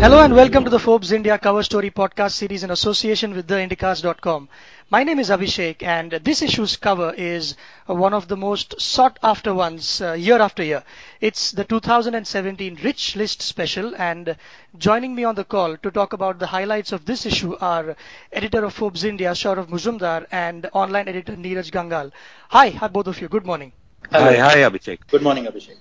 [0.00, 4.48] Hello and welcome to the Forbes India Cover Story podcast series in association with theindicast.com.
[4.88, 9.52] My name is Abhishek and this issue's cover is one of the most sought after
[9.52, 10.84] ones uh, year after year.
[11.20, 14.36] It's the 2017 Rich List special and
[14.78, 17.94] joining me on the call to talk about the highlights of this issue are
[18.32, 22.10] editor of Forbes India Saurav Majumdar and online editor Neeraj Gangal.
[22.48, 23.28] Hi, hi both of you.
[23.28, 23.72] Good morning.
[24.08, 24.24] Hello.
[24.24, 24.98] Hi, hi, Abhishek.
[25.08, 25.76] Good morning, Abhishek.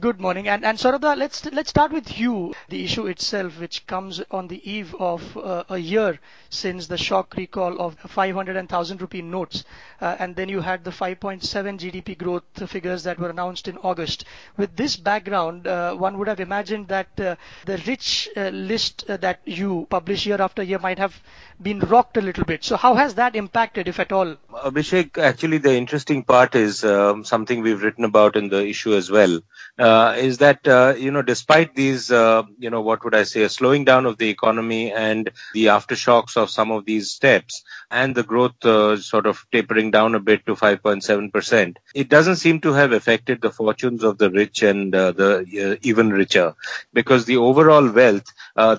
[0.00, 0.48] Good morning.
[0.48, 2.52] And, and Saurabh, let's, let's start with you.
[2.68, 6.18] The issue itself, which comes on the eve of uh, a year
[6.50, 9.64] since the shock recall of 500 and 1000 rupee notes.
[10.00, 11.40] Uh, and then you had the 5.7
[11.78, 14.26] GDP growth figures that were announced in August.
[14.58, 19.16] With this background, uh, one would have imagined that uh, the rich uh, list uh,
[19.18, 21.18] that you publish year after year might have
[21.62, 22.64] been rocked a little bit.
[22.64, 24.36] So how has that impacted, if at all?
[24.52, 29.10] Abhishek, actually the interesting part is um, something we've written about in the issue as
[29.10, 29.40] well,
[29.78, 33.42] uh, is that, uh, you know, despite these, uh, you know, what would I say,
[33.42, 38.14] a slowing down of the economy and the aftershocks of some of these steps and
[38.14, 38.62] the growth
[39.02, 43.50] sort of tapering down a bit to 5.7%, it doesn't seem to have affected the
[43.50, 46.54] fortunes of the rich and the even richer
[46.92, 48.26] because the overall wealth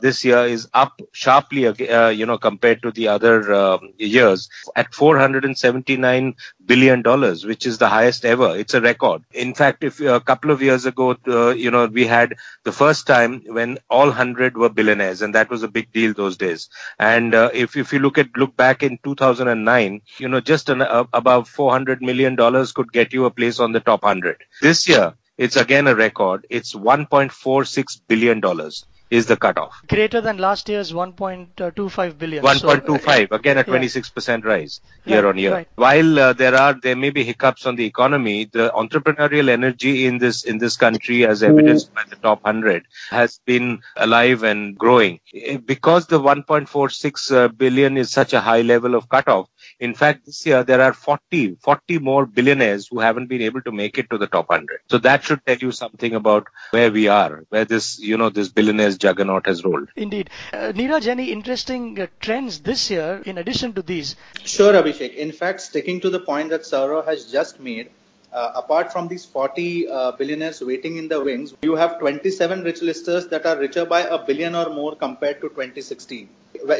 [0.01, 6.35] this year is up sharply, you know, compared to the other um, years at 479
[6.65, 8.55] billion dollars, which is the highest ever.
[8.57, 9.23] It's a record.
[9.31, 13.07] In fact, if a couple of years ago, uh, you know, we had the first
[13.07, 16.69] time when all hundred were billionaires, and that was a big deal those days.
[16.99, 20.81] And uh, if if you look at look back in 2009, you know, just an,
[20.81, 24.37] uh, about 400 million dollars could get you a place on the top hundred.
[24.61, 26.45] This year, it's again a record.
[26.49, 29.83] It's 1.46 billion dollars is the cutoff.
[29.87, 32.43] Greater than last year's 1.25 billion.
[32.43, 35.53] 1.25, so, uh, again a 26% rise year on year.
[35.53, 35.67] Right.
[35.75, 40.17] While uh, there are there may be hiccups on the economy, the entrepreneurial energy in
[40.17, 45.19] this in this country, as evidenced by the top 100, has been alive and growing.
[45.35, 49.49] Eh, because the 1.46 uh, is such a high level of cutoff,
[49.81, 53.71] in fact, this year there are 40, 40 more billionaires who haven't been able to
[53.71, 54.81] make it to the top 100.
[54.89, 58.49] So that should tell you something about where we are, where this, you know, this
[58.49, 59.89] billionaires juggernaut has rolled.
[59.95, 60.29] Indeed.
[60.53, 64.15] Uh, Neeraj, any interesting uh, trends this year in addition to these?
[64.43, 65.15] Sure, Abhishek.
[65.15, 67.89] In fact, sticking to the point that Saurav has just made,
[68.31, 72.83] uh, apart from these 40 uh, billionaires waiting in the wings, you have 27 rich
[72.83, 76.29] listers that are richer by a billion or more compared to 2016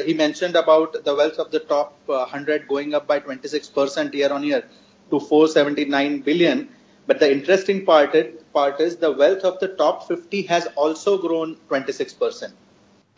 [0.04, 4.32] he mentioned about the wealth of the top 100 uh, going up by 26% year
[4.32, 4.64] on year
[5.10, 6.68] to 479 billion.
[7.06, 8.14] But the interesting part
[8.52, 12.52] part is the wealth of the top 50 has also grown 26%.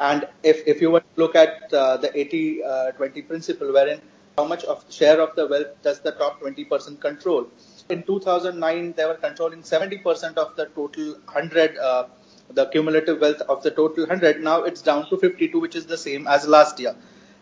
[0.01, 4.01] And if, if you were to look at uh, the 80 uh, 20 principle, wherein
[4.37, 7.47] how much of share of the wealth does the top 20% control?
[7.89, 12.07] In 2009, they were controlling 70% of the total 100 uh,
[12.51, 14.43] the cumulative wealth of the total 100.
[14.43, 16.95] Now it's down to 52, which is the same as last year.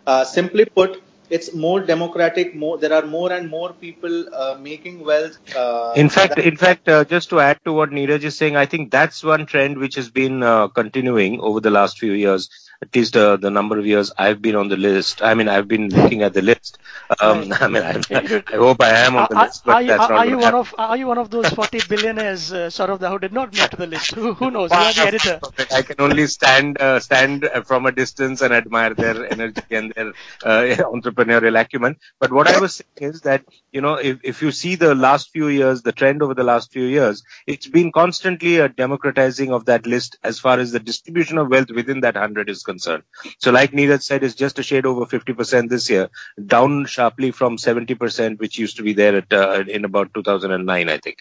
[0.06, 2.54] Uh, simply put, it's more democratic.
[2.54, 5.38] More there are more and more people uh, making wealth.
[5.56, 8.66] Uh, in fact, in fact, uh, just to add to what Neeraj is saying, I
[8.66, 12.50] think that's one trend which has been uh, continuing over the last few years
[12.82, 15.22] at least uh, the number of years I've been on the list.
[15.22, 16.78] I mean, I've been looking at the list.
[17.20, 18.02] Um, I mean, I,
[18.52, 20.38] I, hope I am on the are, list, but are that's you, not are you
[20.38, 23.56] one of Are you one of those 40 billionaires, uh, sort of, who did not
[23.56, 24.14] make the list?
[24.14, 24.72] Who, who knows?
[24.72, 25.40] You are the editor.
[25.72, 30.08] I can only stand uh, stand from a distance and admire their energy and their
[30.44, 31.96] uh, entrepreneurial acumen.
[32.18, 35.30] But what I was saying is that you know, if if you see the last
[35.30, 39.66] few years, the trend over the last few years, it's been constantly a democratizing of
[39.66, 42.71] that list as far as the distribution of wealth within that hundred is concerned.
[42.78, 46.10] So like Neeraj said, it's just a shade over 50% this year,
[46.44, 50.98] down sharply from 70%, which used to be there at, uh, in about 2009, I
[50.98, 51.18] think.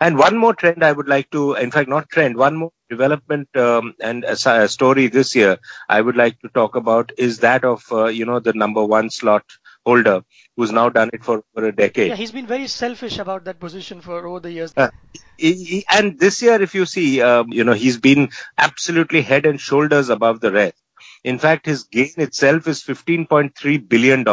[0.00, 3.48] And one more trend I would like to, in fact, not trend, one more development
[3.56, 7.64] um, and a, a, story this year I would like to talk about is that
[7.64, 9.44] of, uh, you know, the number one slot
[9.84, 10.22] holder
[10.56, 12.08] who's now done it for over a decade.
[12.08, 14.72] Yeah, he's been very selfish about that position for over the years.
[14.76, 14.90] Uh,
[15.36, 19.46] he, he, and this year, if you see, um, you know, he's been absolutely head
[19.46, 20.83] and shoulders above the rest.
[21.24, 24.24] In fact, his gain itself is $15.3 billion.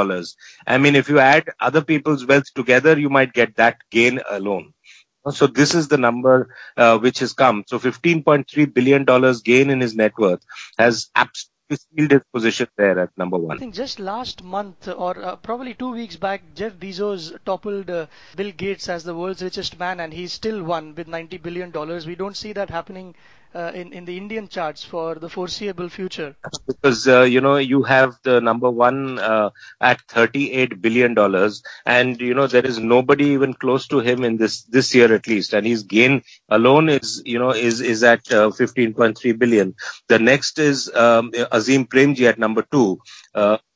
[0.68, 4.74] I mean, if you add other people's wealth together, you might get that gain alone.
[5.30, 7.64] So this is the number uh, which has come.
[7.68, 9.06] So $15.3 billion
[9.44, 10.44] gain in his net worth
[10.78, 13.58] has absolutely sealed his position there at number one.
[13.58, 18.08] I think just last month or uh, probably two weeks back, Jeff Bezos toppled uh,
[18.36, 21.72] Bill Gates as the world's richest man and he's still won with $90 billion.
[22.06, 23.16] We don't see that happening
[23.53, 26.36] uh, in in the Indian charts for the foreseeable future?
[26.68, 29.50] Because uh, you know you have the number one uh,
[29.80, 34.38] at 38 billion dollars, and you know there is nobody even close to him in
[34.38, 38.24] this this year at least, and his gain alone is you know is is at
[38.25, 39.75] 15.3 billion.
[40.07, 43.00] The next is um, Azim Premji at number two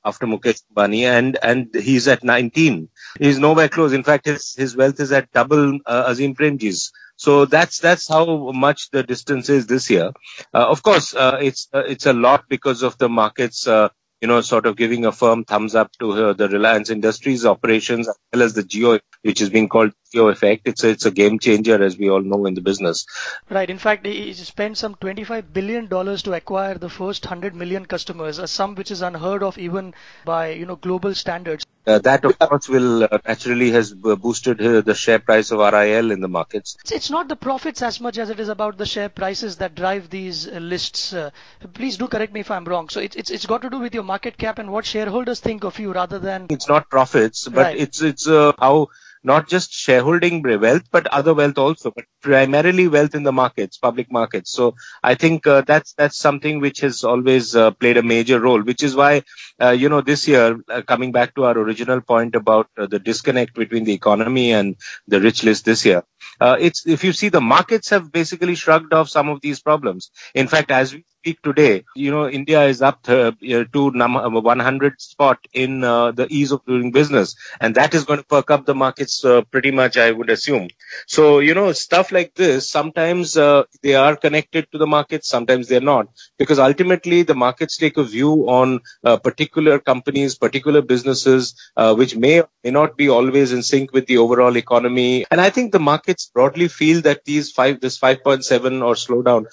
[0.06, 2.90] after Mukesh Ambani, and and he's at 19.
[3.20, 3.92] He's nowhere close.
[3.92, 6.92] In fact, his his wealth is at double uh, Azim Premji's.
[7.18, 10.12] So that's that's how much the distance is this year.
[10.54, 13.68] Uh, of course, uh, it's uh, it's a lot because of the markets.
[13.68, 13.90] Uh,
[14.22, 18.08] you know, sort of giving a firm thumbs up to uh, the Reliance Industries operations
[18.08, 20.64] as well as the Jio, which is being called Jio effect.
[20.66, 23.06] It's a, it's a game changer, as we all know in the business.
[23.50, 23.70] Right.
[23.70, 28.40] In fact, he spent some 25 billion dollars to acquire the first 100 million customers,
[28.40, 31.66] a sum which is unheard of even by you know global standards.
[31.88, 36.12] Uh, that, of course, will uh, naturally has boosted uh, the share price of RIL
[36.12, 36.78] in the markets.
[36.92, 40.10] It's not the profits as much as it is about the share prices that drive
[40.10, 41.14] these uh, lists.
[41.14, 41.30] Uh,
[41.74, 42.90] please do correct me if I'm wrong.
[42.90, 45.64] So it's, it's it's got to do with your market cap and what shareholders think
[45.64, 46.48] of you rather than.
[46.50, 47.78] It's not profits, but right.
[47.78, 48.90] it's it's uh, how
[49.26, 54.12] not just shareholding wealth, but other wealth also, but primarily wealth in the markets, public
[54.12, 54.52] markets.
[54.52, 58.62] So I think uh, that's that's something which has always uh, played a major role,
[58.62, 59.24] which is why
[59.62, 63.00] uh, you know this year, uh, coming back to our original point about uh, the
[63.00, 64.76] disconnect between the economy and
[65.08, 66.04] the rich list this year,
[66.42, 70.12] it's if you see the markets have basically shrugged off some of these problems.
[70.34, 74.30] In fact, as we speak today, you know, India is up to, uh, to number
[74.30, 78.52] 100 spot in uh, the ease of doing business, and that is going to perk
[78.52, 80.68] up the markets uh, pretty much, I would assume.
[81.08, 85.68] So, you know, stuff like this, sometimes uh, they are connected to the markets, sometimes
[85.68, 91.56] they're not, because ultimately the markets take a view on uh, particular companies, particular businesses,
[91.76, 95.26] uh, which may or may not be always in sync with the overall economy.
[95.32, 99.46] And I think the markets broadly feel that these five, this 5.7 or slowdown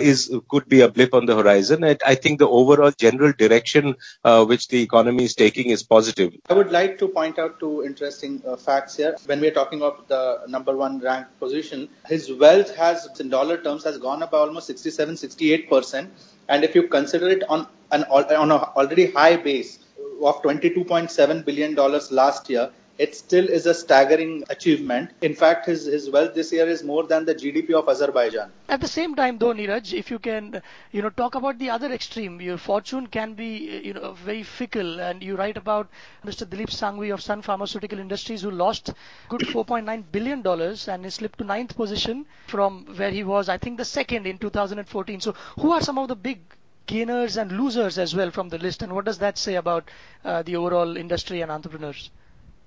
[0.00, 1.84] is could be a blip on the horizon.
[1.84, 6.32] I think the overall general direction uh, which the economy is taking is positive.
[6.48, 9.16] I would like to point out two interesting uh, facts here.
[9.26, 13.84] When we're talking about the number one ranked position, his wealth has, in dollar terms,
[13.84, 16.08] has gone up by almost 67, 68%.
[16.48, 19.78] And if you consider it on an on an already high base
[20.22, 25.10] of 22.7 billion dollars last year, it still is a staggering achievement.
[25.22, 28.50] In fact, his, his wealth this year is more than the GDP of Azerbaijan.
[28.68, 30.60] At the same time, though, Neeraj, if you can,
[30.90, 35.00] you know, talk about the other extreme, your fortune can be, you know, very fickle.
[35.00, 35.88] And you write about
[36.24, 36.44] Mr.
[36.44, 38.92] Dilip Shanghvi of Sun Pharmaceutical Industries, who lost
[39.28, 43.58] good 4.9 billion dollars and he slipped to ninth position from where he was, I
[43.58, 45.20] think, the second in 2014.
[45.20, 46.40] So, who are some of the big
[46.86, 49.88] gainers and losers as well from the list, and what does that say about
[50.24, 52.10] uh, the overall industry and entrepreneurs?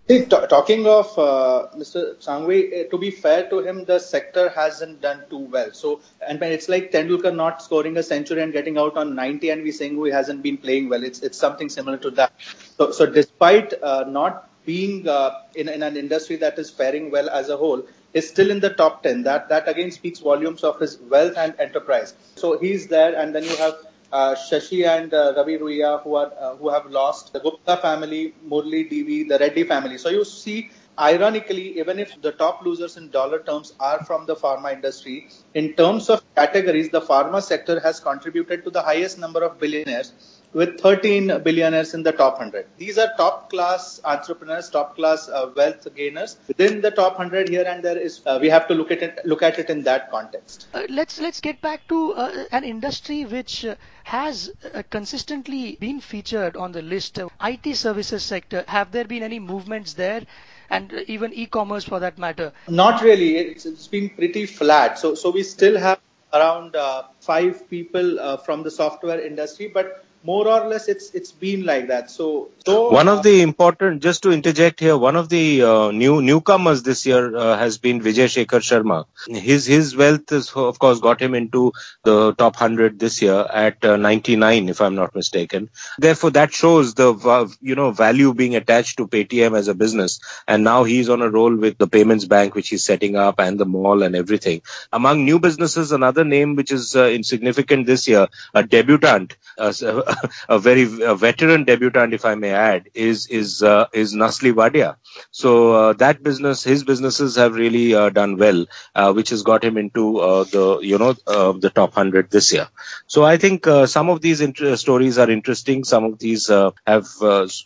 [0.08, 2.16] See, t- talking of uh, Mr.
[2.18, 5.72] Shanghvi, eh, to be fair to him, the sector hasn't done too well.
[5.72, 9.64] So, and it's like Tendulkar not scoring a century and getting out on 90, and
[9.64, 11.04] we saying he hasn't been playing well.
[11.04, 12.34] It's it's something similar to that.
[12.78, 17.30] So, so despite uh, not being uh, in, in an industry that is faring well
[17.30, 19.24] as a whole, is still in the top 10.
[19.24, 22.14] That that again speaks volumes of his wealth and enterprise.
[22.36, 23.76] So he's there, and then you have
[24.12, 28.34] uh, Shashi and uh, Ravi Ruia who are uh, who have lost the Gupta family,
[28.48, 29.98] Murli Divi, the Reddy family.
[29.98, 30.70] So you see,
[31.00, 35.74] ironically, even if the top losers in dollar terms are from the pharma industry, in
[35.74, 40.80] terms of categories, the pharma sector has contributed to the highest number of billionaires with
[40.80, 42.68] 13 billionaires in the top 100.
[42.78, 46.38] These are top class entrepreneurs, top class uh, wealth gainers.
[46.48, 49.20] Within the top 100 here and there is uh, we have to look at it
[49.26, 50.68] look at it in that context.
[50.74, 56.00] Uh, let's let's get back to uh, an industry which uh, has uh, consistently been
[56.00, 57.20] featured on the list.
[57.44, 58.64] IT services sector.
[58.68, 60.24] Have there been any movements there?
[60.72, 62.54] and even e-commerce for that matter?
[62.70, 63.36] Not really.
[63.36, 64.98] It's, it's been pretty flat.
[64.98, 66.00] So, so we still have
[66.34, 71.32] around uh, five people uh, from the software industry, but more or less it's it's
[71.32, 72.12] been like that.
[72.12, 76.84] So one of the important just to interject here one of the uh, new newcomers
[76.84, 79.06] this year uh, has been Vijay Shekhar Sharma.
[79.28, 81.74] His his wealth has of course got him into
[82.04, 85.70] the top 100 this year at uh, 99 if i'm not mistaken.
[85.98, 90.20] Therefore that shows the you know value being attached to paytm as a business.
[90.48, 93.60] And now he's on a roll with the payments bank which he's setting up and
[93.60, 94.62] the mall and everything.
[94.92, 99.72] Among new businesses another name which is uh, insignificant this year a debutant uh,
[100.50, 104.96] a very a veteran debutant, if I may add, is is uh, is Nasli Wadia.
[105.32, 108.66] So uh, that business, his businesses have really uh, done well,
[108.96, 112.52] uh, which has got him into uh, the you know uh, the top hundred this
[112.54, 112.68] year.
[113.08, 115.84] So I think some of these int- stories are interesting.
[115.84, 117.08] Some of these have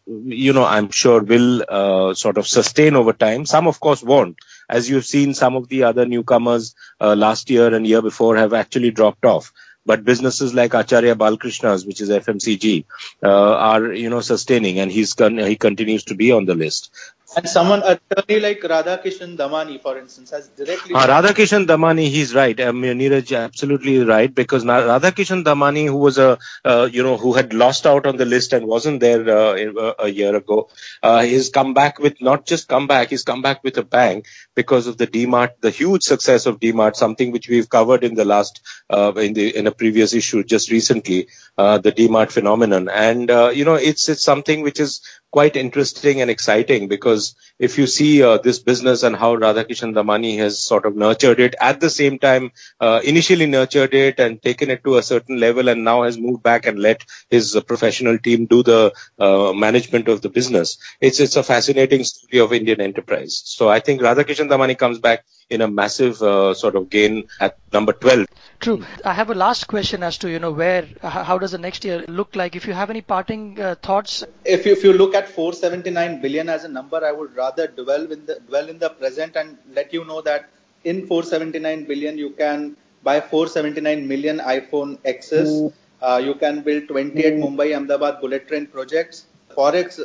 [0.06, 3.46] you know I'm sure will sort of sustain over time.
[3.46, 4.38] Some of course won't.
[4.76, 8.54] as you've seen, some of the other newcomers uh, last year and year before have
[8.54, 9.52] actually dropped off.
[9.86, 12.86] But businesses like Acharya Balkrishna's, which is FMCG,
[13.24, 16.92] uh, are you know sustaining, and he's con- he continues to be on the list.
[17.36, 20.96] And someone, attorney like Radhakishan Damani, for instance, has directly.
[20.96, 22.60] Uh, Radhakishan Damani, he's right.
[22.60, 27.34] I mean, Neeraj absolutely right because Radhakishan Damani, who was a, uh, you know, who
[27.34, 30.70] had lost out on the list and wasn't there uh, a year ago,
[31.04, 34.24] uh, he's come back with not just come back, he's come back with a bang
[34.56, 38.26] because of the DMart, the huge success of DMart, something which we've covered in the
[38.26, 41.28] last, uh, in the in a previous issue just recently,
[41.58, 45.02] uh, the DMart phenomenon, and uh, you know, it's it's something which is
[45.36, 50.38] quite interesting and exciting because if you see uh, this business and how Radhakishan Damani
[50.38, 54.70] has sort of nurtured it at the same time, uh, initially nurtured it and taken
[54.70, 58.46] it to a certain level and now has moved back and let his professional team
[58.46, 60.78] do the uh, management of the business.
[61.02, 63.42] It's, it's a fascinating story of Indian enterprise.
[63.44, 67.58] So I think Radhakishan Damani comes back in a massive uh, sort of gain at
[67.72, 68.26] number 12.
[68.60, 68.84] True.
[69.04, 72.04] I have a last question as to you know where how does the next year
[72.08, 72.56] look like?
[72.56, 74.24] If you have any parting uh, thoughts.
[74.44, 78.12] If you, if you look at 479 billion as a number, I would rather dwell
[78.12, 80.50] in the dwell in the present and let you know that
[80.84, 85.50] in 479 billion you can buy 479 million iPhone X's.
[85.50, 85.74] Mm.
[86.02, 87.44] Uh, you can build 28 mm.
[87.44, 89.26] Mumbai Ahmedabad bullet train projects.
[89.56, 90.00] Forex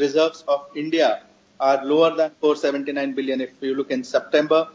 [0.00, 1.22] reserves of India
[1.60, 4.68] are lower than 479 billion if you look in September.